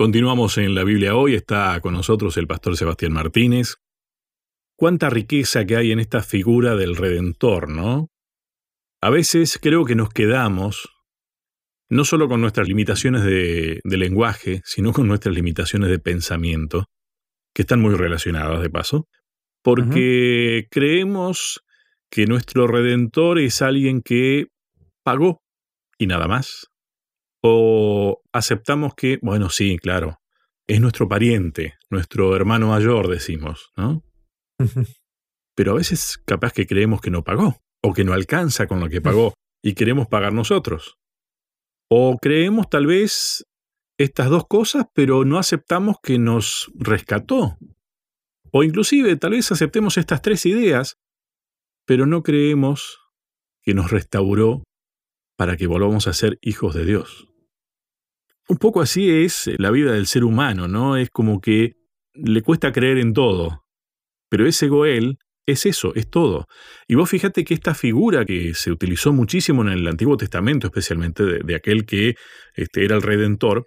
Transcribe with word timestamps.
Continuamos 0.00 0.56
en 0.56 0.74
la 0.74 0.82
Biblia 0.82 1.14
hoy, 1.14 1.34
está 1.34 1.78
con 1.82 1.92
nosotros 1.92 2.38
el 2.38 2.46
pastor 2.46 2.74
Sebastián 2.74 3.12
Martínez. 3.12 3.74
Cuánta 4.74 5.10
riqueza 5.10 5.66
que 5.66 5.76
hay 5.76 5.92
en 5.92 6.00
esta 6.00 6.22
figura 6.22 6.74
del 6.74 6.96
Redentor, 6.96 7.68
¿no? 7.68 8.08
A 9.02 9.10
veces 9.10 9.58
creo 9.60 9.84
que 9.84 9.94
nos 9.94 10.08
quedamos 10.08 10.88
no 11.90 12.06
solo 12.06 12.30
con 12.30 12.40
nuestras 12.40 12.66
limitaciones 12.66 13.24
de, 13.24 13.82
lenguaje, 13.84 14.62
sino 14.64 14.94
con 14.94 15.06
nuestras 15.06 15.34
limitaciones 15.34 15.90
de 15.90 15.98
pensamiento, 15.98 16.86
que 17.54 17.60
están 17.60 17.82
muy 17.82 17.94
relacionadas 17.94 18.62
de 18.62 18.70
paso, 18.70 19.06
porque 19.62 20.66
creemos 20.70 21.60
que 22.10 22.24
nuestro 22.24 22.66
redentor 22.66 23.38
es 23.38 23.60
alguien 23.60 24.00
que 24.00 24.46
pagó 25.04 25.42
y 25.98 26.06
nada 26.06 26.26
más. 26.26 26.69
O 27.42 28.22
aceptamos 28.32 28.94
que, 28.94 29.18
bueno, 29.22 29.50
sí, 29.50 29.78
claro, 29.78 30.20
es 30.66 30.80
nuestro 30.80 31.08
pariente, 31.08 31.74
nuestro 31.88 32.36
hermano 32.36 32.68
mayor, 32.68 33.08
decimos, 33.08 33.72
¿no? 33.76 34.04
Pero 35.54 35.72
a 35.72 35.74
veces 35.74 36.18
capaz 36.24 36.52
que 36.52 36.66
creemos 36.66 37.00
que 37.00 37.10
no 37.10 37.24
pagó, 37.24 37.62
o 37.82 37.92
que 37.92 38.04
no 38.04 38.12
alcanza 38.12 38.66
con 38.66 38.80
lo 38.80 38.88
que 38.88 39.00
pagó, 39.00 39.34
y 39.62 39.74
queremos 39.74 40.06
pagar 40.06 40.32
nosotros. 40.32 40.98
O 41.88 42.18
creemos 42.18 42.68
tal 42.68 42.86
vez 42.86 43.46
estas 43.98 44.30
dos 44.30 44.46
cosas, 44.46 44.86
pero 44.94 45.24
no 45.24 45.38
aceptamos 45.38 45.96
que 46.02 46.18
nos 46.18 46.70
rescató. 46.74 47.58
O 48.52 48.62
inclusive 48.62 49.16
tal 49.16 49.32
vez 49.32 49.50
aceptemos 49.52 49.98
estas 49.98 50.22
tres 50.22 50.46
ideas, 50.46 50.98
pero 51.84 52.06
no 52.06 52.22
creemos 52.22 52.98
que 53.62 53.74
nos 53.74 53.90
restauró 53.90 54.62
para 55.36 55.56
que 55.56 55.66
volvamos 55.66 56.06
a 56.06 56.12
ser 56.12 56.38
hijos 56.42 56.74
de 56.74 56.84
Dios. 56.84 57.29
Un 58.50 58.56
poco 58.56 58.80
así 58.80 59.08
es 59.08 59.48
la 59.58 59.70
vida 59.70 59.92
del 59.92 60.08
ser 60.08 60.24
humano, 60.24 60.66
¿no? 60.66 60.96
Es 60.96 61.08
como 61.10 61.40
que 61.40 61.74
le 62.14 62.42
cuesta 62.42 62.72
creer 62.72 62.98
en 62.98 63.12
todo, 63.12 63.62
pero 64.28 64.44
ese 64.44 64.66
Goel 64.66 65.18
es 65.46 65.66
eso, 65.66 65.94
es 65.94 66.10
todo. 66.10 66.46
Y 66.88 66.96
vos 66.96 67.08
fíjate 67.08 67.44
que 67.44 67.54
esta 67.54 67.74
figura 67.74 68.24
que 68.24 68.52
se 68.54 68.72
utilizó 68.72 69.12
muchísimo 69.12 69.62
en 69.62 69.68
el 69.68 69.86
Antiguo 69.86 70.16
Testamento, 70.16 70.66
especialmente 70.66 71.22
de, 71.44 71.54
aquel 71.54 71.86
que 71.86 72.16
este, 72.56 72.84
era 72.84 72.96
el 72.96 73.02
Redentor, 73.02 73.66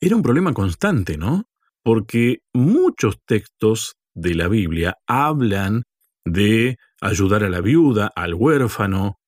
era 0.00 0.14
un 0.14 0.22
problema 0.22 0.52
constante, 0.52 1.18
¿no? 1.18 1.46
Porque 1.82 2.42
muchos 2.52 3.16
textos 3.26 3.96
de 4.14 4.36
la 4.36 4.46
Biblia 4.46 4.98
hablan 5.08 5.82
de 6.24 6.76
ayudar 7.00 7.42
a 7.42 7.50
la 7.50 7.60
viuda, 7.60 8.08
al 8.14 8.34
huérfano, 8.34 9.18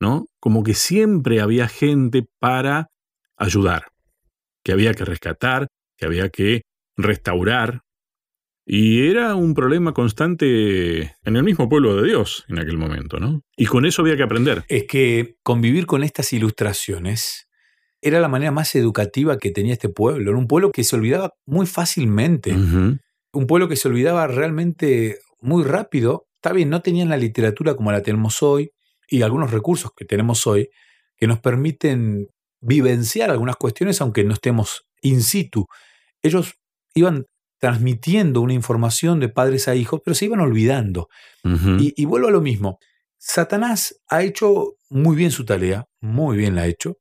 ¿no? 0.00 0.26
Como 0.40 0.64
que 0.64 0.74
siempre 0.74 1.40
había 1.40 1.68
gente 1.68 2.26
para 2.40 2.88
ayudar, 3.36 3.93
que 4.64 4.72
había 4.72 4.94
que 4.94 5.04
rescatar, 5.04 5.68
que 5.96 6.06
había 6.06 6.28
que 6.30 6.62
restaurar, 6.96 7.82
y 8.66 9.08
era 9.08 9.34
un 9.34 9.52
problema 9.52 9.92
constante 9.92 11.02
en 11.22 11.36
el 11.36 11.42
mismo 11.42 11.68
pueblo 11.68 11.96
de 11.96 12.08
Dios 12.08 12.44
en 12.48 12.58
aquel 12.58 12.78
momento, 12.78 13.20
¿no? 13.20 13.42
Y 13.56 13.66
con 13.66 13.84
eso 13.84 14.00
había 14.00 14.16
que 14.16 14.22
aprender. 14.22 14.64
Es 14.68 14.84
que 14.84 15.36
convivir 15.42 15.84
con 15.84 16.02
estas 16.02 16.32
ilustraciones 16.32 17.46
era 18.00 18.20
la 18.20 18.28
manera 18.28 18.52
más 18.52 18.74
educativa 18.74 19.38
que 19.38 19.50
tenía 19.50 19.74
este 19.74 19.90
pueblo. 19.90 20.30
Era 20.30 20.38
un 20.38 20.46
pueblo 20.46 20.72
que 20.72 20.84
se 20.84 20.96
olvidaba 20.96 21.32
muy 21.46 21.66
fácilmente. 21.66 22.52
Un 22.52 23.46
pueblo 23.46 23.68
que 23.68 23.76
se 23.76 23.88
olvidaba 23.88 24.26
realmente 24.26 25.18
muy 25.40 25.64
rápido. 25.64 26.26
Está 26.36 26.52
bien, 26.52 26.70
no 26.70 26.80
tenían 26.80 27.10
la 27.10 27.16
literatura 27.18 27.74
como 27.74 27.92
la 27.92 28.02
tenemos 28.02 28.42
hoy 28.42 28.70
y 29.08 29.22
algunos 29.22 29.50
recursos 29.50 29.90
que 29.94 30.06
tenemos 30.06 30.46
hoy 30.46 30.68
que 31.16 31.26
nos 31.26 31.40
permiten 31.40 32.28
vivenciar 32.64 33.30
algunas 33.30 33.56
cuestiones 33.56 34.00
aunque 34.00 34.24
no 34.24 34.32
estemos 34.32 34.86
in 35.02 35.22
situ. 35.22 35.66
Ellos 36.22 36.54
iban 36.94 37.26
transmitiendo 37.58 38.40
una 38.40 38.54
información 38.54 39.20
de 39.20 39.28
padres 39.28 39.68
a 39.68 39.74
hijos, 39.74 40.00
pero 40.04 40.14
se 40.14 40.26
iban 40.26 40.40
olvidando. 40.40 41.08
y, 41.42 42.04
vuelvo 42.04 42.28
a 42.28 42.32
lo 42.32 42.40
mismo. 42.40 42.78
Satanás 43.18 44.00
ha 44.08 44.22
hecho 44.22 44.74
muy 44.90 45.16
bien 45.16 45.30
su 45.30 45.44
tarea, 45.44 45.86
muy 46.00 46.36
bien 46.36 46.54
la 46.54 46.62
ha 46.62 46.66
hecho. 46.66 46.98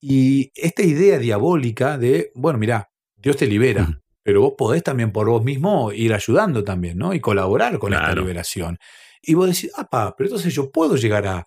Y 0.00 0.52
esta 0.54 0.82
idea 0.82 1.18
diabólica 1.18 1.98
de, 1.98 2.30
bueno, 2.34 2.58
mira, 2.58 2.90
Dios 3.16 3.36
te 3.36 3.46
libera, 3.46 4.00
pero 4.22 4.42
vos 4.42 4.54
podés 4.56 4.82
también 4.82 5.10
por 5.10 5.28
vos 5.28 5.42
mismo 5.42 5.90
ir 5.92 6.12
ayudando 6.12 6.62
también, 6.62 6.98
¿no? 6.98 7.14
Y 7.14 7.20
colaborar 7.20 7.78
con 7.78 7.92
esta 7.92 8.14
liberación. 8.14 8.78
Y 9.22 9.34
vos 9.34 9.48
decís, 9.48 9.72
ah, 9.76 10.14
pero 10.16 10.28
entonces 10.28 10.54
yo 10.54 10.70
puedo 10.70 10.96
llegar 10.96 11.26
a, 11.26 11.46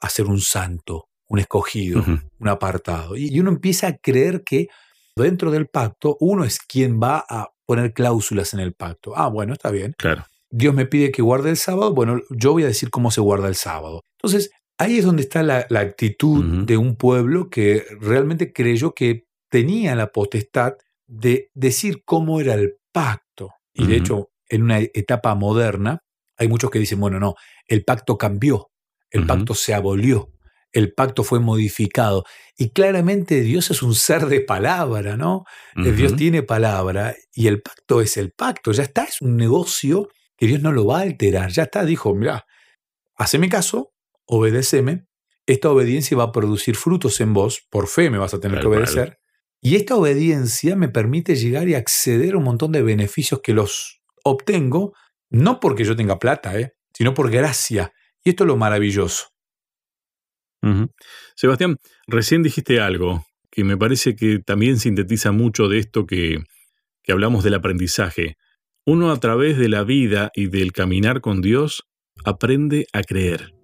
a 0.00 0.08
ser 0.08 0.26
un 0.26 0.40
santo, 0.40 1.07
un 1.28 1.38
escogido, 1.38 2.04
un 2.38 2.48
apartado. 2.48 3.16
y 3.16 3.38
uno 3.38 3.50
empieza 3.50 3.86
a 3.86 3.96
creer 3.98 4.42
que 4.44 4.68
dentro 5.16 5.50
del 5.50 5.66
pacto 5.66 6.16
uno 6.20 6.44
es 6.44 6.58
quien 6.58 7.00
va 7.00 7.24
a 7.28 7.50
poner 7.66 7.92
cláusulas 7.92 8.54
en 8.54 8.60
el 8.60 8.72
pacto. 8.72 9.12
Ah, 9.16 9.28
bueno, 9.28 9.52
está 9.52 9.70
bien. 9.70 9.94
Claro. 9.98 10.24
Dios 10.50 10.74
me 10.74 10.86
pide 10.86 11.12
que 11.12 11.20
guarde 11.20 11.50
el 11.50 11.58
sábado, 11.58 11.92
bueno, 11.92 12.22
yo 12.30 12.52
voy 12.52 12.62
a 12.62 12.68
decir 12.68 12.90
cómo 12.90 13.10
se 13.10 13.20
guarda 13.20 13.48
el 13.48 13.54
sábado. 13.54 14.02
Entonces, 14.16 14.50
ahí 14.78 14.96
es 14.98 15.04
donde 15.04 15.22
está 15.22 15.42
la, 15.42 15.66
actitud 15.70 16.64
de 16.64 16.78
un 16.78 16.96
pueblo 16.96 17.50
que 17.50 17.84
realmente 18.00 18.52
creyó 18.54 18.94
que 18.94 19.24
tenía 19.50 19.94
la 19.94 20.10
potestad 20.10 20.74
de 21.06 21.50
decir 21.54 22.02
cómo 22.04 22.40
era 22.40 22.54
el 22.54 22.76
pacto. 22.92 23.50
Y 23.74 23.86
de 23.86 23.96
hecho, 23.96 24.30
en 24.48 24.62
una 24.62 24.78
etapa 24.78 25.34
moderna, 25.34 26.00
hay 26.36 26.48
muchos 26.48 26.70
que 26.70 26.78
dicen, 26.78 26.98
bueno, 26.98 27.20
no, 27.20 27.34
el 27.66 27.84
pacto 27.84 28.16
cambió, 28.16 28.70
el 29.10 29.26
pacto 29.26 29.54
se 29.54 29.74
abolió 29.74 30.30
el 30.72 30.92
pacto 30.92 31.24
fue 31.24 31.40
modificado. 31.40 32.24
Y 32.56 32.70
claramente 32.70 33.40
Dios 33.40 33.70
es 33.70 33.82
un 33.82 33.94
ser 33.94 34.26
de 34.26 34.40
palabra, 34.40 35.16
¿no? 35.16 35.44
Eh, 35.76 35.92
Dios 35.92 36.16
tiene 36.16 36.42
palabra 36.42 37.14
y 37.32 37.46
el 37.46 37.62
pacto 37.62 38.00
es 38.00 38.16
el 38.16 38.32
pacto, 38.32 38.72
ya 38.72 38.82
está, 38.82 39.04
es 39.04 39.20
un 39.22 39.36
negocio 39.36 40.08
que 40.36 40.46
Dios 40.46 40.60
no 40.62 40.72
lo 40.72 40.86
va 40.86 40.98
a 40.98 41.02
alterar, 41.02 41.50
ya 41.50 41.64
está, 41.64 41.84
dijo, 41.84 42.14
mira, 42.14 42.46
haceme 43.16 43.48
caso, 43.48 43.92
obedéceme, 44.26 45.06
esta 45.46 45.70
obediencia 45.70 46.16
va 46.16 46.24
a 46.24 46.32
producir 46.32 46.76
frutos 46.76 47.20
en 47.20 47.32
vos, 47.32 47.66
por 47.70 47.88
fe 47.88 48.10
me 48.10 48.18
vas 48.18 48.34
a 48.34 48.40
tener 48.40 48.60
que 48.60 48.66
obedecer, 48.66 49.18
y 49.60 49.76
esta 49.76 49.96
obediencia 49.96 50.76
me 50.76 50.88
permite 50.88 51.34
llegar 51.34 51.68
y 51.68 51.74
acceder 51.74 52.34
a 52.34 52.38
un 52.38 52.44
montón 52.44 52.70
de 52.72 52.82
beneficios 52.82 53.40
que 53.42 53.54
los 53.54 54.00
obtengo, 54.22 54.92
no 55.30 55.58
porque 55.58 55.84
yo 55.84 55.96
tenga 55.96 56.18
plata, 56.18 56.58
¿eh? 56.58 56.74
sino 56.92 57.14
por 57.14 57.30
gracia. 57.30 57.92
Y 58.22 58.30
esto 58.30 58.44
es 58.44 58.48
lo 58.48 58.56
maravilloso. 58.56 59.28
Sebastián, 61.34 61.76
recién 62.06 62.42
dijiste 62.42 62.80
algo 62.80 63.24
que 63.50 63.64
me 63.64 63.76
parece 63.76 64.14
que 64.14 64.38
también 64.38 64.78
sintetiza 64.78 65.32
mucho 65.32 65.68
de 65.68 65.78
esto 65.78 66.06
que, 66.06 66.44
hablamos 67.08 67.42
del 67.42 67.54
aprendizaje. 67.54 68.36
Uno 68.84 69.10
a 69.10 69.18
través 69.18 69.56
de 69.56 69.68
la 69.68 69.82
vida 69.82 70.30
y 70.34 70.48
del 70.48 70.72
caminar 70.72 71.22
con 71.22 71.40
Dios 71.40 71.84
aprende 72.24 72.86
a 72.92 73.02
creer. 73.02 73.54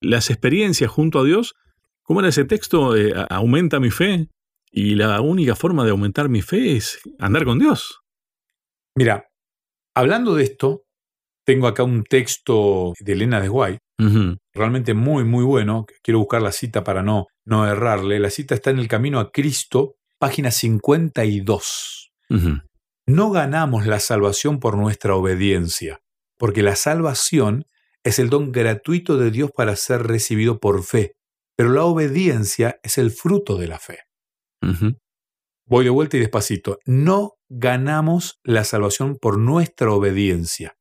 Las 0.00 0.30
experiencias 0.30 0.90
junto 0.90 1.20
a 1.20 1.24
Dios, 1.24 1.54
¿cómo 2.02 2.20
era 2.20 2.30
ese 2.30 2.44
texto? 2.44 2.96
Eh, 2.96 3.12
aumenta 3.28 3.78
mi 3.78 3.90
fe. 3.90 4.28
Y 4.70 4.94
la 4.94 5.20
única 5.20 5.54
forma 5.54 5.84
de 5.84 5.90
aumentar 5.90 6.28
mi 6.28 6.42
fe 6.42 6.76
es 6.76 6.98
andar 7.18 7.44
con 7.44 7.58
Dios. 7.58 8.00
Mira, 8.94 9.26
hablando 9.94 10.34
de 10.34 10.44
esto, 10.44 10.85
tengo 11.46 11.68
acá 11.68 11.84
un 11.84 12.02
texto 12.04 12.92
de 12.98 13.12
Elena 13.12 13.40
de 13.40 13.48
Guay 13.48 13.78
Realmente 14.52 14.94
muy, 14.94 15.24
muy 15.24 15.44
bueno. 15.44 15.86
Quiero 16.02 16.18
buscar 16.18 16.42
la 16.42 16.52
cita 16.52 16.84
para 16.84 17.02
no, 17.02 17.26
no 17.44 17.66
errarle. 17.66 18.18
La 18.18 18.30
cita 18.30 18.54
está 18.54 18.70
en 18.70 18.78
el 18.78 18.88
Camino 18.88 19.20
a 19.20 19.30
Cristo, 19.30 19.96
página 20.18 20.50
52. 20.50 22.12
No 23.06 23.30
ganamos 23.30 23.86
la 23.86 24.00
salvación 24.00 24.58
por 24.58 24.76
nuestra 24.76 25.14
obediencia, 25.14 26.00
porque 26.38 26.62
la 26.62 26.76
salvación 26.76 27.66
es 28.02 28.18
el 28.18 28.28
don 28.30 28.52
gratuito 28.52 29.16
de 29.16 29.30
Dios 29.30 29.50
para 29.56 29.76
ser 29.76 30.02
recibido 30.02 30.58
por 30.58 30.82
fe, 30.82 31.14
pero 31.56 31.70
la 31.70 31.84
obediencia 31.84 32.78
es 32.82 32.98
el 32.98 33.10
fruto 33.10 33.56
de 33.56 33.68
la 33.68 33.78
fe. 33.78 34.00
Voy 35.68 35.84
de 35.84 35.90
vuelta 35.90 36.16
y 36.16 36.20
despacito. 36.20 36.78
No 36.84 37.34
ganamos 37.48 38.40
la 38.42 38.64
salvación 38.64 39.16
por 39.16 39.38
nuestra 39.38 39.92
obediencia, 39.92 40.75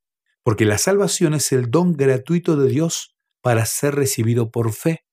porque 0.46 0.66
la 0.66 0.78
salvación 0.78 1.34
es 1.34 1.52
el 1.52 1.72
don 1.72 1.94
gratuito 1.94 2.56
de 2.56 2.70
Dios 2.70 3.16
para 3.42 3.66
ser 3.66 3.96
recibido 3.96 4.52
por 4.52 4.74
fe, 4.74 5.04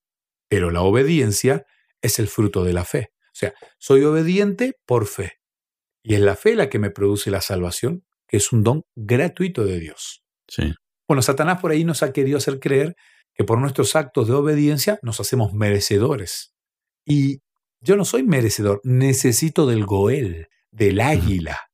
pero 0.48 0.70
la 0.70 0.82
obediencia 0.82 1.64
es 2.02 2.18
el 2.18 2.28
fruto 2.28 2.64
de 2.64 2.74
la 2.74 2.84
fe. 2.84 3.12
O 3.28 3.34
sea, 3.34 3.54
soy 3.78 4.04
obediente 4.04 4.78
por 4.84 5.06
fe. 5.06 5.40
Y 6.04 6.16
es 6.16 6.20
la 6.20 6.36
fe 6.36 6.54
la 6.54 6.68
que 6.68 6.78
me 6.78 6.90
produce 6.90 7.30
la 7.30 7.40
salvación, 7.40 8.04
que 8.28 8.36
es 8.36 8.52
un 8.52 8.62
don 8.62 8.84
gratuito 8.94 9.64
de 9.64 9.80
Dios. 9.80 10.22
Sí. 10.48 10.74
Bueno, 11.08 11.22
Satanás 11.22 11.62
por 11.62 11.70
ahí 11.70 11.84
nos 11.84 12.02
ha 12.02 12.12
querido 12.12 12.36
hacer 12.36 12.60
creer 12.60 12.94
que 13.32 13.44
por 13.44 13.58
nuestros 13.58 13.96
actos 13.96 14.28
de 14.28 14.34
obediencia 14.34 14.98
nos 15.00 15.18
hacemos 15.18 15.54
merecedores. 15.54 16.54
Y 17.06 17.40
yo 17.80 17.96
no 17.96 18.04
soy 18.04 18.22
merecedor, 18.22 18.82
necesito 18.84 19.66
del 19.66 19.86
Goel, 19.86 20.48
del 20.70 21.00
águila, 21.00 21.71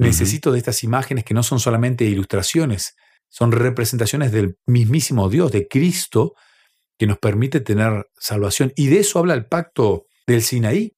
Necesito 0.00 0.50
de 0.50 0.58
estas 0.58 0.82
imágenes 0.82 1.24
que 1.24 1.34
no 1.34 1.42
son 1.42 1.60
solamente 1.60 2.04
ilustraciones, 2.04 2.96
son 3.28 3.52
representaciones 3.52 4.32
del 4.32 4.58
mismísimo 4.66 5.28
Dios, 5.28 5.52
de 5.52 5.68
Cristo, 5.68 6.34
que 6.98 7.06
nos 7.06 7.18
permite 7.18 7.60
tener 7.60 8.06
salvación. 8.18 8.72
Y 8.76 8.88
de 8.88 9.00
eso 9.00 9.18
habla 9.18 9.34
el 9.34 9.46
pacto 9.46 10.06
del 10.26 10.42
Sinaí, 10.42 10.96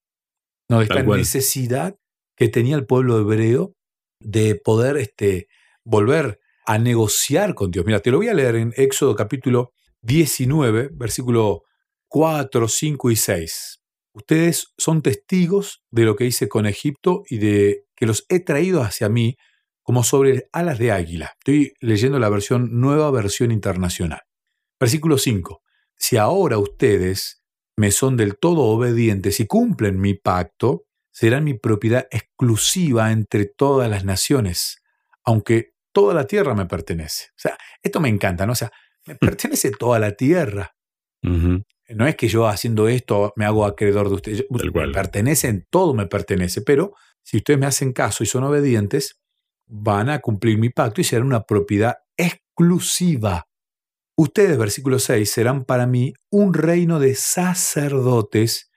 ¿no? 0.68 0.78
de 0.78 0.84
esta 0.84 1.02
necesidad 1.02 1.96
que 2.36 2.48
tenía 2.48 2.76
el 2.76 2.86
pueblo 2.86 3.20
hebreo 3.20 3.74
de 4.20 4.54
poder 4.54 4.96
este, 4.96 5.48
volver 5.84 6.40
a 6.66 6.78
negociar 6.78 7.54
con 7.54 7.70
Dios. 7.70 7.84
Mira, 7.84 8.00
te 8.00 8.10
lo 8.10 8.18
voy 8.18 8.28
a 8.28 8.34
leer 8.34 8.56
en 8.56 8.72
Éxodo 8.76 9.14
capítulo 9.14 9.72
19, 10.02 10.90
versículo 10.92 11.62
4, 12.08 12.68
5 12.68 13.10
y 13.10 13.16
6. 13.16 13.80
Ustedes 14.14 14.72
son 14.76 15.02
testigos 15.02 15.82
de 15.90 16.04
lo 16.04 16.16
que 16.16 16.26
hice 16.26 16.48
con 16.48 16.66
Egipto 16.66 17.22
y 17.28 17.38
de 17.38 17.84
que 18.02 18.06
los 18.06 18.26
he 18.28 18.40
traído 18.40 18.82
hacia 18.82 19.08
mí 19.08 19.36
como 19.84 20.02
sobre 20.02 20.48
alas 20.52 20.80
de 20.80 20.90
águila. 20.90 21.36
Estoy 21.38 21.74
leyendo 21.78 22.18
la 22.18 22.30
versión 22.30 22.80
nueva 22.80 23.12
versión 23.12 23.52
internacional. 23.52 24.22
Versículo 24.80 25.18
5. 25.18 25.60
Si 25.94 26.16
ahora 26.16 26.58
ustedes 26.58 27.44
me 27.76 27.92
son 27.92 28.16
del 28.16 28.38
todo 28.40 28.62
obedientes 28.62 29.38
y 29.38 29.46
cumplen 29.46 30.00
mi 30.00 30.14
pacto, 30.14 30.82
serán 31.12 31.44
mi 31.44 31.54
propiedad 31.54 32.08
exclusiva 32.10 33.12
entre 33.12 33.46
todas 33.46 33.88
las 33.88 34.04
naciones, 34.04 34.82
aunque 35.22 35.74
toda 35.92 36.12
la 36.12 36.26
tierra 36.26 36.56
me 36.56 36.66
pertenece. 36.66 37.26
O 37.36 37.38
sea, 37.38 37.56
esto 37.84 38.00
me 38.00 38.08
encanta, 38.08 38.46
¿no? 38.46 38.54
O 38.54 38.56
sea, 38.56 38.72
me 39.06 39.14
pertenece 39.20 39.70
toda 39.70 40.00
la 40.00 40.16
tierra. 40.16 40.74
No 41.22 42.08
es 42.08 42.16
que 42.16 42.26
yo 42.26 42.48
haciendo 42.48 42.88
esto 42.88 43.32
me 43.36 43.44
hago 43.44 43.64
acreedor 43.64 44.08
de 44.08 44.14
ustedes. 44.16 44.44
Me 44.50 44.88
pertenecen, 44.88 45.68
todo 45.70 45.94
me 45.94 46.06
pertenece, 46.06 46.62
pero 46.62 46.94
si 47.22 47.38
ustedes 47.38 47.58
me 47.58 47.66
hacen 47.66 47.92
caso 47.92 48.22
y 48.24 48.26
son 48.26 48.44
obedientes, 48.44 49.20
van 49.66 50.10
a 50.10 50.20
cumplir 50.20 50.58
mi 50.58 50.70
pacto 50.70 51.00
y 51.00 51.04
serán 51.04 51.26
una 51.26 51.44
propiedad 51.44 51.96
exclusiva. 52.16 53.46
Ustedes, 54.16 54.58
versículo 54.58 54.98
6, 54.98 55.30
serán 55.30 55.64
para 55.64 55.86
mí 55.86 56.12
un 56.30 56.52
reino 56.52 56.98
de 56.98 57.14
sacerdotes 57.14 58.70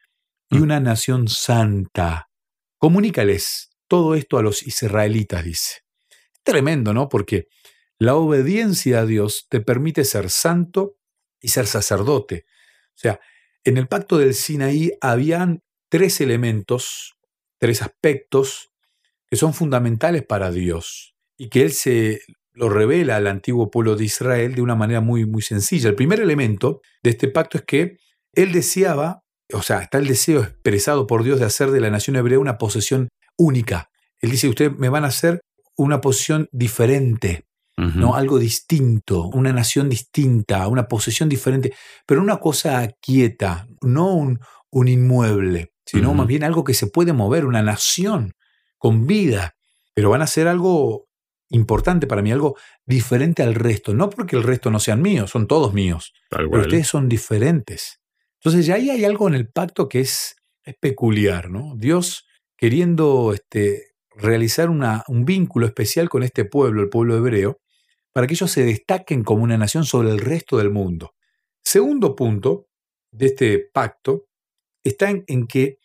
y 0.50 0.58
mm. 0.58 0.62
una 0.62 0.80
nación 0.80 1.28
santa. 1.28 2.30
Comunícales 2.78 3.72
todo 3.88 4.16
esto 4.16 4.38
a 4.38 4.42
los 4.42 4.66
israelitas, 4.66 5.44
dice. 5.44 5.82
Tremendo, 6.44 6.94
¿no? 6.94 7.10
Porque 7.10 7.48
la 7.98 8.16
obediencia 8.16 9.00
a 9.00 9.06
Dios 9.06 9.48
te 9.50 9.62
permite 9.62 10.04
ser 10.06 10.30
santo 10.30 10.98
y 11.40 11.50
ser 11.50 11.68
sacerdote. 11.68 12.46
O 12.90 12.98
sea, 12.98 13.20
en 13.64 13.78
el 13.78 13.88
pacto 13.88 14.18
del 14.18 14.34
Sinaí 14.34 14.92
habían 15.02 15.64
tres 15.90 16.22
elementos, 16.22 17.16
tres 17.60 17.82
aspectos 17.82 18.72
que 19.30 19.36
son 19.36 19.54
fundamentales 19.54 20.24
para 20.24 20.52
Dios 20.52 21.16
y 21.38 21.50
que 21.50 21.64
Él 21.64 21.72
se 21.72 22.22
lo 22.54 22.70
revela 22.70 23.18
al 23.18 23.28
antiguo 23.28 23.70
pueblo 23.70 23.96
de 23.96 24.06
Israel 24.06 24.56
de 24.56 24.62
una 24.62 24.76
manera 24.76 25.02
muy, 25.02 25.26
muy 25.26 25.42
sencilla. 25.42 25.90
El 25.90 25.96
primer 25.96 26.20
elemento 26.20 26.82
de 27.04 27.10
este 27.12 27.28
pacto 27.28 27.58
es 27.58 27.66
que 27.66 27.98
Él 28.34 28.52
deseaba, 28.52 29.24
o 29.54 29.62
sea, 29.62 29.80
está 29.82 29.98
el 29.98 30.08
deseo 30.08 30.42
expresado 30.42 31.06
por 31.06 31.24
Dios 31.24 31.40
de 31.40 31.46
hacer 31.46 31.72
de 31.72 31.82
la 31.82 31.90
nación 31.90 32.16
hebrea 32.16 32.40
una 32.40 32.58
posesión 32.58 33.10
única. 33.38 33.90
Él 34.22 34.32
dice, 34.32 34.48
ustedes 34.48 34.72
me 34.78 34.90
van 34.90 35.04
a 35.04 35.08
hacer 35.08 35.42
una 35.78 36.00
posesión 36.00 36.48
diferente, 36.52 37.46
¿no? 37.78 38.16
Algo 38.16 38.40
distinto, 38.40 39.26
una 39.26 39.52
nación 39.52 39.90
distinta, 39.90 40.66
una 40.70 40.88
posesión 40.88 41.28
diferente, 41.28 41.74
pero 42.06 42.22
una 42.22 42.38
cosa 42.38 42.90
quieta, 43.02 43.68
no 43.82 44.14
un, 44.14 44.40
un 44.76 44.90
inmueble, 44.90 45.72
sino 45.86 46.14
más 46.14 46.28
bien 46.28 46.44
algo 46.44 46.66
que 46.66 46.74
se 46.74 46.88
puede 46.88 47.14
mover, 47.14 47.46
una 47.46 47.62
nación 47.62 48.34
con 48.78 49.08
vida, 49.08 49.56
pero 49.94 50.10
van 50.10 50.22
a 50.22 50.28
ser 50.28 50.50
algo 50.50 51.08
importante 51.50 52.08
para 52.08 52.22
mí, 52.22 52.34
algo 52.34 52.58
diferente 52.86 53.42
al 53.42 53.56
resto, 53.56 53.94
no 53.94 54.10
porque 54.10 54.36
el 54.36 54.44
resto 54.44 54.70
no 54.72 54.82
sean 54.82 55.02
míos, 55.02 55.32
son 55.32 55.48
todos 55.48 55.74
míos, 55.74 56.12
pero 56.30 56.60
ustedes 56.60 56.88
son 56.88 57.08
diferentes. 57.08 58.02
Entonces 58.42 58.66
ya 58.66 58.76
ahí 58.76 58.90
hay 58.90 59.06
algo 59.06 59.30
en 59.30 59.36
el 59.36 59.48
pacto 59.48 59.88
que 59.88 60.02
es, 60.02 60.36
es 60.66 60.76
peculiar, 60.78 61.50
¿no? 61.50 61.76
Dios 61.78 62.28
queriendo 62.58 63.32
este, 63.32 63.94
realizar 64.10 64.70
una, 64.70 65.06
un 65.08 65.24
vínculo 65.24 65.68
especial 65.68 66.10
con 66.10 66.22
este 66.22 66.44
pueblo, 66.44 66.82
el 66.82 66.90
pueblo 66.90 67.16
hebreo, 67.16 67.62
para 68.12 68.28
que 68.28 68.34
ellos 68.34 68.52
se 68.52 68.66
destaquen 68.66 69.24
como 69.24 69.42
una 69.42 69.58
nación 69.58 69.86
sobre 69.86 70.10
el 70.10 70.20
resto 70.20 70.58
del 70.58 70.70
mundo. 70.70 71.14
Segundo 71.64 72.14
punto 72.14 72.68
de 73.12 73.28
este 73.28 73.70
pacto 73.72 74.26
está 74.86 75.10
en, 75.10 75.48
que 75.48 75.80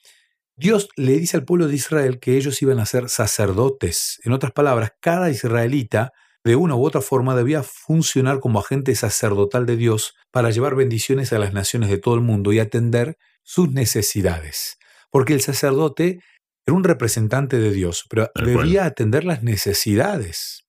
Dios 0.56 0.88
le 0.97 1.19
dice 1.19 1.37
al 1.37 1.44
pueblo 1.44 1.67
de 1.67 1.75
Israel 1.75 2.20
que 2.20 2.37
ellos 2.37 2.61
iban 2.62 2.79
a 2.79 2.87
ser 2.87 3.08
sacerdotes. 3.08 4.20
En 4.25 4.32
otras 4.32 4.52
palabras, 4.52 4.93
cada 5.00 5.31
israelita 5.31 6.12
de 6.44 6.56
una 6.56 6.75
u 6.75 6.85
otra 6.87 7.00
forma 7.00 7.35
debía 7.35 7.62
funcionar 7.62 8.41
como 8.41 8.61
agente 8.61 8.94
sacerdotal 8.94 9.67
de 9.67 9.76
Dios 9.76 10.14
para 10.31 10.50
llevar 10.50 10.75
bendiciones 10.75 11.32
a 11.32 11.38
las 11.38 11.52
naciones 11.52 11.91
de 11.91 11.99
todo 11.99 12.14
el 12.14 12.20
mundo 12.20 12.52
y 12.52 12.58
atender 12.58 13.19
sus 13.43 13.70
necesidades. 13.73 14.79
Porque 15.11 15.35
el 15.35 15.41
sacerdote 15.41 16.20
era 16.67 16.76
un 16.76 16.85
representante 16.85 17.58
de 17.58 17.73
Dios, 17.73 18.06
pero 18.08 18.31
debía 18.35 18.85
atender 18.85 19.25
las 19.25 19.43
necesidades. 19.43 20.67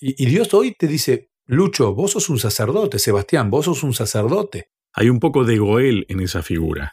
y, 0.00 0.26
Dios 0.26 0.52
hoy 0.54 0.74
te 0.78 0.86
dice, 0.86 1.30
Lucho, 1.46 1.94
vos 1.94 2.12
sos 2.12 2.28
un 2.28 2.38
sacerdote, 2.38 2.98
Sebastián, 2.98 3.50
vos 3.50 3.64
sos 3.64 3.82
un 3.82 3.94
sacerdote. 3.94 4.70
Hay 4.92 5.10
un 5.10 5.20
poco 5.20 5.44
de 5.44 5.58
Goel 5.58 6.06
en 6.08 6.20
esa 6.20 6.42
figura. 6.42 6.92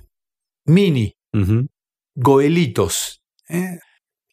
Mini, 0.66 1.16
Goelitos. 2.16 3.22
¿eh? 3.50 3.80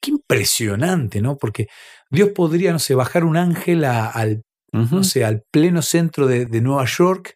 Qué 0.00 0.11
impresionante, 0.11 1.20
¿no? 1.20 1.37
Porque 1.37 1.69
Dios 2.11 2.31
podría, 2.31 2.73
no 2.73 2.79
sé, 2.79 2.94
bajar 2.94 3.25
un 3.25 3.37
ángel 3.37 3.84
al, 3.84 4.43
no 4.73 5.05
sé, 5.05 5.25
al 5.25 5.43
pleno 5.50 5.82
centro 5.82 6.26
de, 6.26 6.46
de, 6.46 6.61
Nueva 6.61 6.84
York 6.87 7.34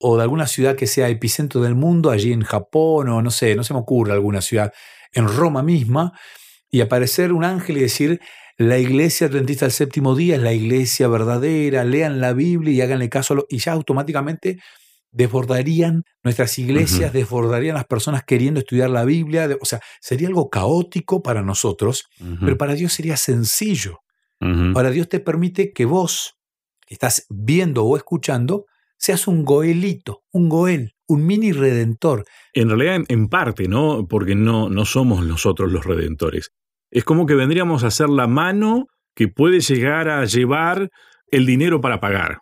o 0.00 0.16
de 0.16 0.22
alguna 0.22 0.46
ciudad 0.46 0.76
que 0.76 0.86
sea 0.86 1.08
epicentro 1.08 1.60
del 1.60 1.74
mundo, 1.74 2.10
allí 2.10 2.32
en 2.32 2.42
Japón 2.42 3.08
o 3.08 3.22
no 3.22 3.30
sé, 3.30 3.54
no 3.54 3.64
se 3.64 3.74
me 3.74 3.80
ocurre 3.80 4.12
alguna 4.12 4.40
ciudad, 4.40 4.72
en 5.12 5.28
Roma 5.28 5.62
misma, 5.62 6.12
y 6.70 6.80
aparecer 6.80 7.32
un 7.32 7.44
ángel 7.44 7.78
y 7.78 7.80
decir, 7.80 8.20
la 8.56 8.78
iglesia 8.78 9.28
adventista 9.28 9.64
del 9.64 9.72
séptimo 9.72 10.14
día 10.14 10.36
es 10.36 10.42
la 10.42 10.52
iglesia 10.52 11.08
verdadera, 11.08 11.84
lean 11.84 12.20
la 12.20 12.32
Biblia 12.32 12.72
y 12.74 12.80
háganle 12.80 13.08
caso 13.08 13.34
a 13.34 13.36
lo, 13.36 13.46
y 13.48 13.58
ya 13.58 13.72
automáticamente 13.72 14.58
desbordarían 15.18 16.04
nuestras 16.22 16.60
iglesias, 16.60 17.12
desbordarían 17.12 17.74
las 17.74 17.86
personas 17.86 18.22
queriendo 18.22 18.60
estudiar 18.60 18.88
la 18.88 19.04
Biblia, 19.04 19.48
o 19.60 19.64
sea, 19.64 19.80
sería 20.00 20.28
algo 20.28 20.48
caótico 20.48 21.22
para 21.24 21.42
nosotros, 21.42 22.04
pero 22.40 22.56
para 22.56 22.74
Dios 22.74 22.92
sería 22.92 23.16
sencillo. 23.16 23.98
Para 24.38 24.90
Dios 24.92 25.08
te 25.08 25.18
permite 25.18 25.72
que 25.72 25.86
vos, 25.86 26.36
que 26.86 26.94
estás 26.94 27.26
viendo 27.28 27.84
o 27.84 27.96
escuchando, 27.96 28.66
seas 28.96 29.26
un 29.26 29.44
goelito, 29.44 30.22
un 30.32 30.48
goel, 30.48 30.92
un 31.08 31.26
mini 31.26 31.50
redentor. 31.50 32.24
En 32.52 32.68
realidad, 32.68 33.04
en 33.08 33.28
parte, 33.28 33.66
¿no? 33.66 34.06
Porque 34.08 34.36
no, 34.36 34.68
no 34.68 34.84
somos 34.84 35.26
nosotros 35.26 35.72
los 35.72 35.84
redentores. 35.84 36.52
Es 36.92 37.02
como 37.02 37.26
que 37.26 37.34
vendríamos 37.34 37.82
a 37.82 37.90
ser 37.90 38.08
la 38.08 38.28
mano 38.28 38.86
que 39.16 39.26
puede 39.26 39.58
llegar 39.58 40.08
a 40.08 40.24
llevar 40.26 40.90
el 41.32 41.44
dinero 41.44 41.80
para 41.80 41.98
pagar. 41.98 42.38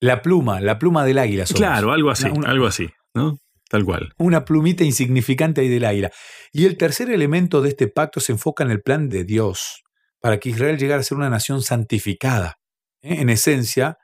La 0.00 0.22
pluma, 0.22 0.60
la 0.60 0.78
pluma 0.78 1.04
del 1.04 1.18
águila. 1.18 1.44
Claro, 1.44 1.92
algo 1.92 2.10
así, 2.10 2.26
algo 2.44 2.66
así, 2.66 2.88
¿no? 3.14 3.38
Tal 3.68 3.84
cual. 3.84 4.12
Una 4.18 4.44
plumita 4.44 4.84
insignificante 4.84 5.60
ahí 5.60 5.68
del 5.68 5.84
águila. 5.84 6.12
Y 6.52 6.66
el 6.66 6.76
tercer 6.76 7.10
elemento 7.10 7.62
de 7.62 7.70
este 7.70 7.88
pacto 7.88 8.20
se 8.20 8.32
enfoca 8.32 8.62
en 8.62 8.70
el 8.70 8.82
plan 8.82 9.08
de 9.08 9.24
Dios, 9.24 9.82
para 10.20 10.38
que 10.38 10.50
Israel 10.50 10.78
llegara 10.78 11.00
a 11.00 11.04
ser 11.04 11.18
una 11.18 11.30
nación 11.30 11.62
santificada. 11.62 12.58
¿Eh? 13.02 13.20
En 13.20 13.30
esencia, 13.30 13.98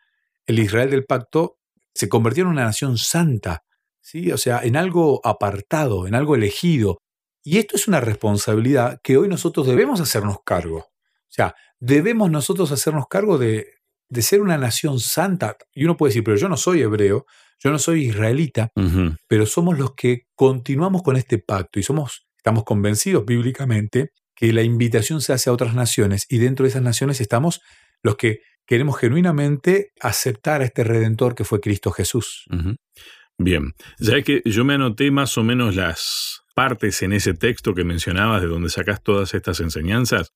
el 0.46 0.58
Israel 0.58 0.90
del 0.90 1.04
pacto 1.04 1.58
se 1.94 2.08
convirtió 2.08 2.42
en 2.44 2.50
una 2.50 2.64
nación 2.64 2.98
santa, 2.98 3.62
¿sí? 4.00 4.32
o 4.32 4.38
sea, 4.38 4.60
en 4.62 4.76
algo 4.76 5.20
apartado, 5.24 6.06
en 6.06 6.14
algo 6.14 6.34
elegido. 6.34 6.98
Y 7.44 7.58
esto 7.58 7.76
es 7.76 7.86
una 7.86 8.00
responsabilidad 8.00 8.98
que 9.02 9.16
hoy 9.16 9.28
nosotros 9.28 9.66
debemos 9.66 10.00
hacernos 10.00 10.38
cargo. 10.44 10.78
O 10.78 11.34
sea, 11.34 11.54
debemos 11.78 12.30
nosotros 12.30 12.72
hacernos 12.72 13.06
cargo 13.08 13.38
de, 13.38 13.66
de 14.12 14.20
ser 14.20 14.42
una 14.42 14.58
nación 14.58 15.00
santa. 15.00 15.56
Y 15.72 15.84
uno 15.84 15.96
puede 15.96 16.10
decir, 16.10 16.22
pero 16.22 16.36
yo 16.36 16.48
no 16.48 16.58
soy 16.58 16.82
hebreo, 16.82 17.24
yo 17.58 17.70
no 17.70 17.78
soy 17.78 18.08
israelita, 18.08 18.70
pero 19.26 19.46
somos 19.46 19.78
los 19.78 19.94
que 19.94 20.24
continuamos 20.34 21.02
con 21.02 21.16
este 21.16 21.38
pacto 21.38 21.80
y 21.80 21.82
somos, 21.82 22.26
estamos 22.36 22.64
convencidos 22.64 23.24
bíblicamente 23.24 24.10
que 24.34 24.52
la 24.52 24.62
invitación 24.62 25.22
se 25.22 25.32
hace 25.32 25.48
a 25.48 25.52
otras 25.52 25.74
naciones 25.74 26.26
y 26.28 26.38
dentro 26.38 26.64
de 26.64 26.70
esas 26.70 26.82
naciones 26.82 27.20
estamos 27.20 27.60
los 28.02 28.16
que 28.16 28.40
queremos 28.66 28.98
genuinamente 28.98 29.92
aceptar 30.00 30.60
a 30.60 30.64
este 30.64 30.84
redentor 30.84 31.34
que 31.34 31.44
fue 31.44 31.60
Cristo 31.60 31.90
Jesús. 31.90 32.44
Bien, 33.38 33.72
ya 33.98 34.20
que 34.20 34.42
yo 34.44 34.64
me 34.64 34.74
anoté 34.74 35.10
más 35.10 35.38
o 35.38 35.42
menos 35.42 35.74
las 35.74 36.42
partes 36.54 37.00
en 37.00 37.14
ese 37.14 37.32
texto 37.32 37.72
que 37.72 37.84
mencionabas 37.84 38.42
de 38.42 38.48
donde 38.48 38.68
sacas 38.68 39.02
todas 39.02 39.32
estas 39.32 39.60
enseñanzas, 39.60 40.32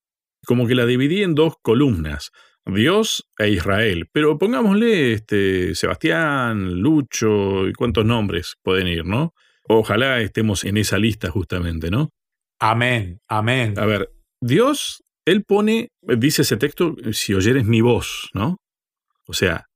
como 0.47 0.67
que 0.67 0.75
la 0.75 0.87
dividí 0.87 1.23
en 1.23 1.35
dos 1.35 1.55
columnas, 1.61 2.31
Dios 2.67 3.29
e 3.39 3.51
Israel. 3.51 4.09
Pero 4.13 4.39
pongámosle 4.39 5.13
este, 5.13 5.75
Sebastián, 5.75 6.81
Lucho 6.81 7.69
y 7.69 7.73
cuántos 7.73 8.05
nombres 8.05 8.57
pueden 8.63 8.89
ir, 8.89 9.05
¿no? 9.05 9.35
Ojalá 9.69 10.21
estemos 10.21 10.65
en 10.65 10.77
esa 10.77 10.99
lista 10.99 11.31
justamente, 11.31 11.91
¿no? 11.91 12.11
Amén, 12.61 13.21
amén. 13.29 13.79
A 13.79 13.87
ver, 13.87 14.11
Dios 14.41 15.03
él 15.27 15.45
pone, 15.45 15.91
dice 16.03 16.43
ese 16.43 16.57
texto, 16.57 16.95
si 17.13 17.35
oyeres 17.35 17.67
mi 17.67 17.81
voz, 17.81 18.31
¿no? 18.33 18.59
O 19.27 19.33
sea, 19.33 19.67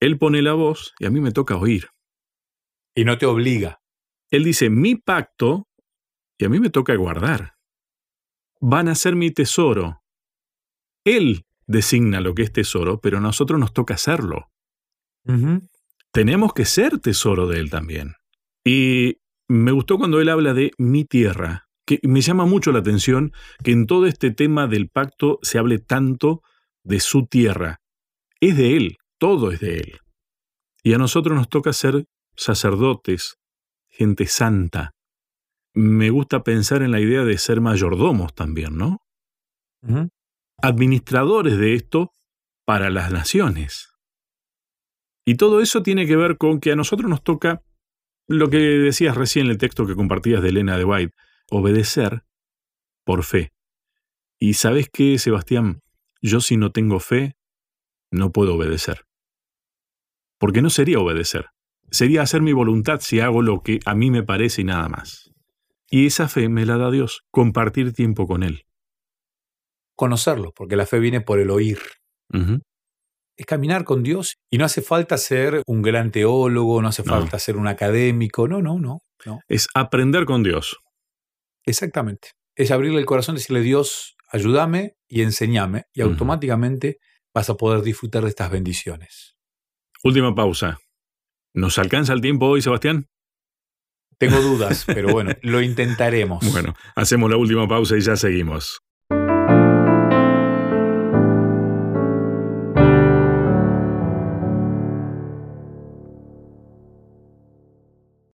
Él 0.00 0.18
pone 0.18 0.42
la 0.42 0.52
voz 0.52 0.94
y 0.98 1.06
a 1.06 1.10
mí 1.10 1.20
me 1.20 1.32
toca 1.32 1.56
oír. 1.56 1.88
Y 2.94 3.04
no 3.04 3.16
te 3.16 3.24
obliga. 3.24 3.80
Él 4.30 4.44
dice 4.44 4.68
mi 4.68 4.96
pacto 4.96 5.66
y 6.38 6.44
a 6.44 6.50
mí 6.50 6.60
me 6.60 6.70
toca 6.70 6.94
guardar. 6.94 7.54
van 8.60 8.88
a 8.88 8.94
ser 8.94 9.16
mi 9.16 9.30
tesoro. 9.30 10.02
Él 11.04 11.46
designa 11.68 12.20
lo 12.20 12.34
que 12.34 12.42
es 12.42 12.52
tesoro, 12.52 13.00
pero 13.00 13.18
a 13.18 13.20
nosotros 13.20 13.60
nos 13.60 13.72
toca 13.72 13.94
hacerlo. 13.94 14.50
Tenemos 16.10 16.54
que 16.54 16.64
ser 16.64 16.98
tesoro 16.98 17.46
de 17.46 17.60
Él 17.60 17.70
también. 17.70 18.14
Y 18.64 19.18
me 19.46 19.72
gustó 19.72 19.98
cuando 19.98 20.20
Él 20.20 20.30
habla 20.30 20.54
de 20.54 20.72
mi 20.78 21.04
tierra, 21.04 21.68
que 21.86 22.00
me 22.02 22.22
llama 22.22 22.46
mucho 22.46 22.72
la 22.72 22.80
atención 22.80 23.32
que 23.62 23.72
en 23.72 23.86
todo 23.86 24.06
este 24.06 24.30
tema 24.30 24.66
del 24.66 24.88
pacto 24.88 25.38
se 25.42 25.58
hable 25.58 25.78
tanto 25.78 26.42
de 26.82 27.00
su 27.00 27.26
tierra. 27.26 27.80
Es 28.40 28.56
de 28.56 28.76
Él, 28.76 28.96
todo 29.18 29.52
es 29.52 29.60
de 29.60 29.76
Él. 29.78 29.98
Y 30.82 30.94
a 30.94 30.98
nosotros 30.98 31.36
nos 31.36 31.48
toca 31.48 31.72
ser 31.72 32.06
sacerdotes, 32.34 33.36
gente 33.88 34.26
santa. 34.26 34.92
Me 35.74 36.08
gusta 36.08 36.42
pensar 36.42 36.82
en 36.82 36.92
la 36.92 37.00
idea 37.00 37.24
de 37.24 37.36
ser 37.36 37.60
mayordomos 37.60 38.34
también, 38.34 38.76
¿no? 38.76 39.02
Administradores 40.60 41.56
de 41.56 41.74
esto 41.74 42.12
para 42.64 42.90
las 42.90 43.12
naciones. 43.12 43.90
Y 45.24 45.36
todo 45.36 45.60
eso 45.60 45.82
tiene 45.84 46.06
que 46.06 46.16
ver 46.16 46.36
con 46.36 46.58
que 46.58 46.72
a 46.72 46.76
nosotros 46.76 47.08
nos 47.08 47.22
toca 47.22 47.62
lo 48.26 48.50
que 48.50 48.58
decías 48.58 49.16
recién 49.16 49.46
en 49.46 49.52
el 49.52 49.58
texto 49.58 49.86
que 49.86 49.94
compartías 49.94 50.42
de 50.42 50.48
Elena 50.48 50.76
de 50.76 50.84
White, 50.84 51.14
obedecer 51.50 52.24
por 53.04 53.22
fe. 53.22 53.52
Y 54.38 54.54
sabes 54.54 54.88
qué, 54.92 55.18
Sebastián, 55.18 55.80
yo 56.20 56.40
si 56.40 56.56
no 56.56 56.72
tengo 56.72 56.98
fe, 56.98 57.36
no 58.10 58.32
puedo 58.32 58.56
obedecer. 58.56 59.06
Porque 60.38 60.60
no 60.60 60.70
sería 60.70 60.98
obedecer, 60.98 61.46
sería 61.90 62.22
hacer 62.22 62.42
mi 62.42 62.52
voluntad 62.52 63.00
si 63.00 63.20
hago 63.20 63.42
lo 63.42 63.62
que 63.62 63.78
a 63.86 63.94
mí 63.94 64.10
me 64.10 64.24
parece 64.24 64.62
y 64.62 64.64
nada 64.64 64.88
más. 64.88 65.32
Y 65.88 66.06
esa 66.06 66.28
fe 66.28 66.48
me 66.48 66.66
la 66.66 66.76
da 66.76 66.90
Dios, 66.90 67.22
compartir 67.30 67.92
tiempo 67.92 68.26
con 68.26 68.42
Él. 68.42 68.67
Conocerlo, 69.98 70.52
porque 70.54 70.76
la 70.76 70.86
fe 70.86 71.00
viene 71.00 71.20
por 71.20 71.40
el 71.40 71.50
oír. 71.50 71.80
Es 73.36 73.46
caminar 73.46 73.82
con 73.82 74.04
Dios 74.04 74.36
y 74.48 74.56
no 74.56 74.64
hace 74.64 74.80
falta 74.80 75.18
ser 75.18 75.64
un 75.66 75.82
gran 75.82 76.12
teólogo, 76.12 76.80
no 76.80 76.86
hace 76.86 77.02
falta 77.02 77.36
ser 77.40 77.56
un 77.56 77.66
académico, 77.66 78.46
no, 78.46 78.62
no, 78.62 78.78
no, 78.78 79.02
no. 79.26 79.40
Es 79.48 79.66
aprender 79.74 80.24
con 80.24 80.44
Dios. 80.44 80.76
Exactamente. 81.66 82.30
Es 82.54 82.70
abrirle 82.70 83.00
el 83.00 83.06
corazón, 83.06 83.34
decirle 83.34 83.60
Dios, 83.60 84.14
ayúdame 84.30 84.94
y 85.08 85.22
enséñame, 85.22 85.86
y 85.92 86.02
automáticamente 86.02 86.98
vas 87.34 87.50
a 87.50 87.56
poder 87.56 87.82
disfrutar 87.82 88.22
de 88.22 88.28
estas 88.28 88.52
bendiciones. 88.52 89.34
Última 90.04 90.32
pausa. 90.32 90.78
¿Nos 91.54 91.76
alcanza 91.78 92.12
el 92.12 92.20
tiempo 92.20 92.46
hoy, 92.46 92.62
Sebastián? 92.62 93.08
Tengo 94.16 94.40
dudas, 94.40 94.84
pero 94.86 95.08
bueno, 95.08 95.32
lo 95.42 95.60
intentaremos. 95.60 96.38
Bueno, 96.52 96.76
hacemos 96.94 97.28
la 97.28 97.36
última 97.36 97.66
pausa 97.66 97.96
y 97.96 98.00
ya 98.00 98.14
seguimos. 98.14 98.78